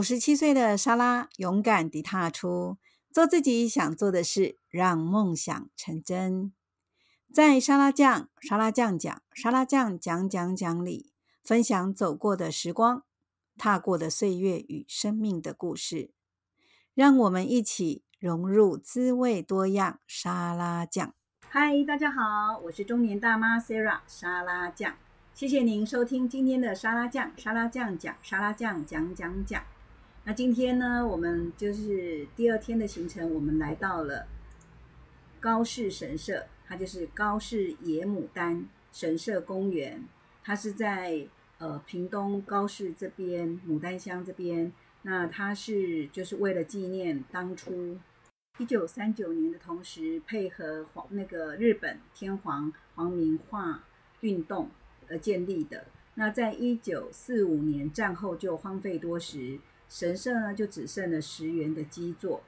[0.00, 2.78] 五十七岁的莎拉勇敢地踏出，
[3.12, 6.54] 做自己想做的事，让梦想成真。
[7.30, 11.12] 在沙拉酱、沙拉酱讲、沙拉酱讲讲讲里，
[11.44, 13.02] 分享走过的时光、
[13.58, 16.12] 踏过的岁月与生命的故事，
[16.94, 21.12] 让我们一起融入滋味多样沙拉酱。
[21.46, 24.94] 嗨，大家好，我是中年大妈 Sarah 沙拉酱，
[25.34, 29.62] 谢谢您收听今天的沙拉酱、沙拉酱讲、沙拉酱讲讲讲。
[30.30, 34.28] 那今天呢，我们就是第二天的行程，我们来到了
[35.40, 40.04] 高氏神社，它就是高氏野牡丹神社公园，
[40.44, 41.26] 它是在
[41.58, 44.72] 呃屏东高士这边牡丹乡这边。
[45.02, 47.98] 那它是就是为了纪念当初
[48.58, 53.82] 一九三九年的同时，配合皇那个日本天皇皇民化
[54.20, 54.70] 运动
[55.08, 55.86] 而建立的。
[56.14, 59.58] 那在一九四五年战后就荒废多时。
[59.90, 62.42] 神社呢，就只剩了石垣的基座。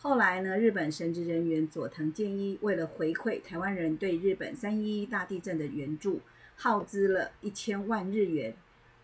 [0.00, 6.20] 后来呢，日本神职人员佐藤健一为了回馈台湾人对日本三一一大地震的援助，
[6.56, 8.54] 耗资了一千万日元，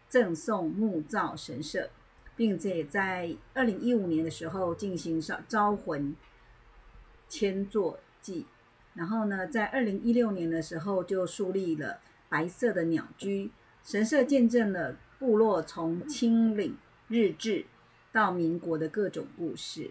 [0.09, 1.89] 赠送木造神社，
[2.37, 6.17] 并且在二零一五年的时候进行招招魂
[7.29, 8.47] 千座祭。
[8.95, 13.51] 然后呢，在二零一六年的时候就树立了白色的鸟居。
[13.85, 17.67] 神社见证了部落从清领日治。
[18.15, 19.91] 到民国的各种故事。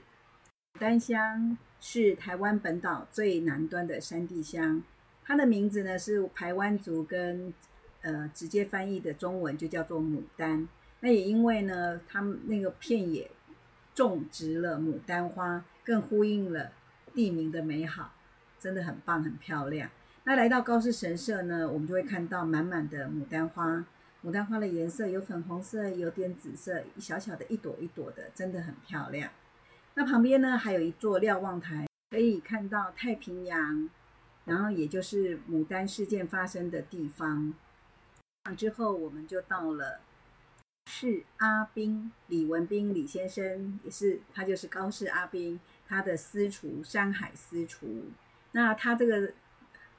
[0.76, 4.82] 牡丹乡是台湾本岛最南端的山地乡，
[5.26, 7.54] 它的名字呢是排湾族跟
[8.02, 10.70] 呃直接翻译的中文就叫做牡丹。
[11.02, 13.30] 那也因为呢，他们那个片野
[13.94, 16.72] 种植了牡丹花，更呼应了
[17.14, 18.14] 地名的美好，
[18.58, 19.90] 真的很棒，很漂亮。
[20.24, 23.84] 那来到高士神社呢，我们就会看到满满的牡丹花。
[24.24, 29.30] 牡丹花的颜色有粉红色，有点紫色，小小的一朵一朵的，真的很漂亮。
[29.96, 33.90] 那旁边呢，还有一座瞭望台，可以看到太平洋，
[34.46, 37.54] 然后也就是牡丹事件发生的地方。
[38.56, 40.00] 之后我们就到了
[40.90, 48.06] 是阿斌李文斌李先生，也是他就是高氏阿斌，他的私厨山海私厨。
[48.54, 49.34] 那他这个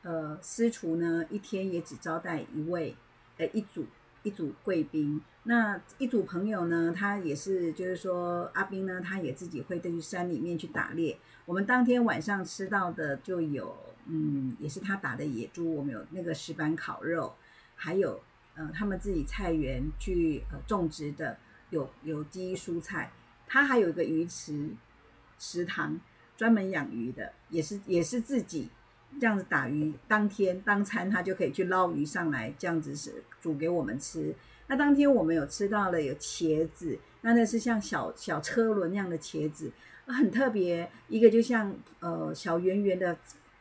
[0.00, 2.96] 呃私厨呢，一天也只招待一位
[3.36, 3.84] 呃一组。
[4.24, 11.16] 一组贵宾，那一组朋友呢，他也是，就是说阿兵呢，他也自己会去山里面去打猎。
[11.44, 13.76] 我们当天晚上吃到的就有，
[14.06, 17.34] 嗯，也是他打的野猪，我们有那个石板烤肉，
[17.76, 18.20] 还有
[18.54, 21.36] 呃他们自己菜园去呃种植的
[21.70, 23.12] 有有机蔬菜。
[23.46, 24.70] 他还有一个鱼池
[25.38, 26.00] 池塘，
[26.34, 28.70] 专门养鱼的，也是也是自己。
[29.20, 34.34] 这样子打鱼，当天当餐他就可以去捞鱼上来，这样子是煮给我们吃。
[34.66, 39.70] 那当天我们有吃到了有茄子，那那是像小小车轮那样的茄子，
[40.06, 40.90] 很特别。
[41.08, 43.16] 一个就像呃小圆圆的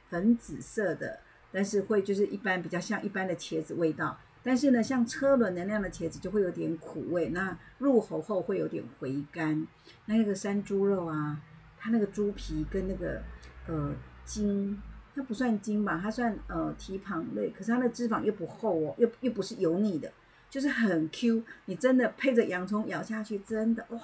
[0.09, 1.19] 粉紫色的，
[1.51, 4.17] 但是会就是一般比较像一般的茄子味道。
[4.41, 9.67] 但是呢，像车轮的那样的茄子就会有点苦味，那入口后会有点回甘。
[10.05, 11.41] 那那个山猪肉啊，
[11.77, 13.21] 它那个猪皮跟那个
[13.67, 13.93] 呃
[14.25, 14.81] 筋。
[15.15, 20.11] 它不算筋吧，它算呃蹄膀类，可是它的脂肪又不厚哦，又又不是油腻的，
[20.49, 21.43] 就是很 Q。
[21.65, 24.01] 你真的配着洋葱咬下去，真的哇，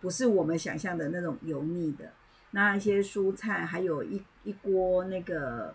[0.00, 2.12] 不是我们想象的那种油腻的。
[2.50, 5.74] 那一些蔬菜，还有一一锅那个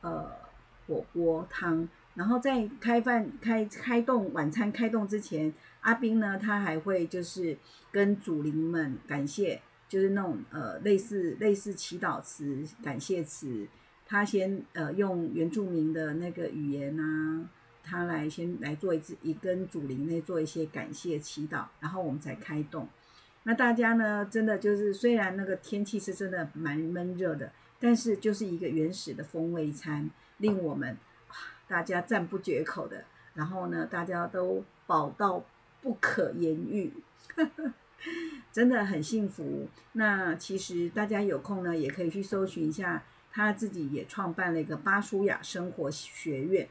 [0.00, 0.30] 呃
[0.86, 7.58] 火锅汤，然后在开饭开开动晚餐开动之前，阿兵呢他还会就是
[7.90, 9.60] 跟主灵们感谢。
[9.88, 13.66] 就是那种呃类似类似祈祷词、感谢词，
[14.04, 17.48] 他先呃用原住民的那个语言啊，
[17.82, 22.88] 他来先来做一次，一跟祖灵内做一些感谢祈祷，然后我们才开动。
[23.44, 30.96] 那大家呢，真的就是虽然那个天气是真的蛮闷热的，但是就是一个原始的风味餐，令我们
[31.68, 33.04] 大家赞不绝口的。
[33.34, 35.44] 然后呢，大家都饱到
[35.80, 36.92] 不可言喻。
[38.52, 39.68] 真的很幸福。
[39.92, 46.68] 那其实大家有空呢，也可以去搜寻一下，他自己也创办了一个巴舒雅生活学院。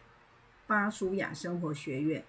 [0.65, 2.25] 巴舒雅生活学院。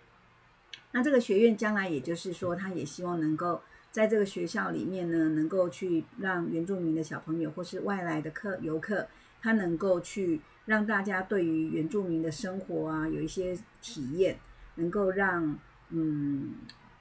[0.93, 9.09] 那这个学院将来，也就是说，他也希望能够在这个学校里面呢，能够去让原住民的小朋友或是外来的客游客，
[9.41, 14.38] 他能够去让大家对于原住民的生活啊，有一些体验，
[14.75, 16.55] 能够让嗯。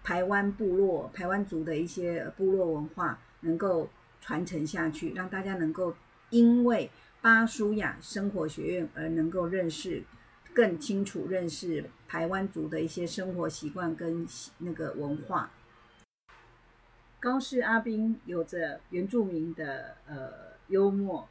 [0.06, 3.90] 台湾部落、台湾族的一些部落文化能够
[4.22, 5.96] 传承下去，让大家能够
[6.30, 6.92] 因为
[7.22, 10.04] 巴舒亚生活学院而能够认识
[10.54, 14.28] 更清楚认识台湾族的一些生活习惯跟
[14.60, 15.50] 那个文化。
[17.20, 20.32] 高氏阿宾有着原住民的呃
[20.68, 21.28] 幽默。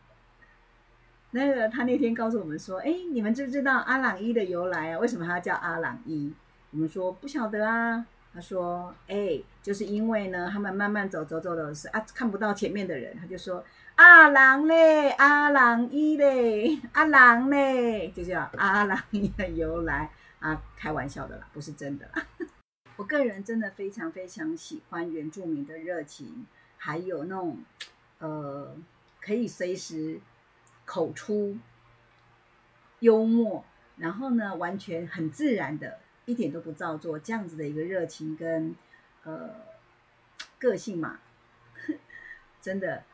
[1.31, 4.99] 那个他那天告诉我们说：“哎，你们知不知道阿朗伊的由来啊？
[4.99, 6.35] 为什么他叫阿朗伊？”
[6.73, 8.05] 我们说不晓得啊。
[8.35, 13.65] 他说：“哎，就是因为呢，他们慢慢走走走的是啊，看不到前面的人，他就说
[13.95, 20.11] 阿郎嘞，阿郎一嘞，阿郎嘞，就叫阿郎一的由来
[20.41, 22.27] 啊，开玩笑的啦，不是真的啦。
[22.97, 26.45] 我个人真的非常非常喜欢原住民的热情，
[26.77, 27.59] 还有那种
[28.19, 28.77] 呃，
[29.21, 30.21] 可以随时。”
[30.87, 31.57] 口出
[33.01, 33.65] 幽默，
[33.97, 38.75] 然后呢，完全很自然的，一点都不造作，这样子的一个热情跟
[39.25, 39.51] 呃
[40.59, 41.21] 个性嘛，
[42.61, 43.05] 真的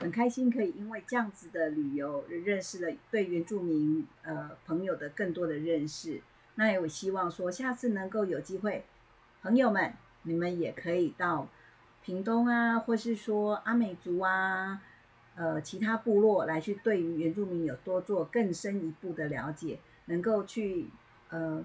[0.00, 6.20] 很开心，可以因为这样子的旅游，认识了对原住民呃朋友的更多的认识。
[6.56, 8.84] 那也我希望说，下次能够有机会，
[9.42, 11.48] 朋友们，你们也可以到
[12.02, 14.82] 屏东啊，或是说阿美族啊。
[15.36, 20.86] 呃，其他部落来去对于原住民有多做更深一步的了解，能够去
[21.30, 21.64] 呃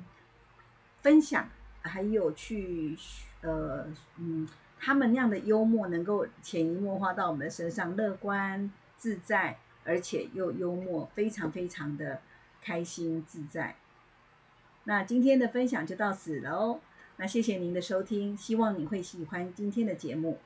[1.01, 1.49] 分享，
[1.81, 2.97] 还有去
[3.41, 3.87] 呃
[4.17, 4.47] 嗯，
[4.79, 12.21] 他们那样的幽默能够潜移默化到我们的身上，乐观自在，而且又幽默，非常非常的
[12.61, 13.75] 开心自在。
[14.83, 16.79] 那今天的分享就到此了哦，
[17.17, 20.39] 那谢谢您的收听，希望你会喜欢今天的节目。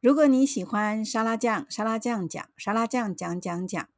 [0.00, 3.88] 如果你喜欢沙拉酱，沙拉酱讲，沙拉酱讲讲讲，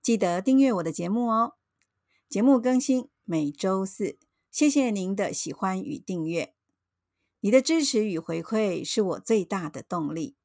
[0.00, 1.54] 记得订阅我的节目哦。
[2.28, 4.16] 节目更新每周四，
[4.56, 6.54] 谢谢您的喜欢与订阅，
[7.40, 10.38] 你的支持与回馈是我最大的动力。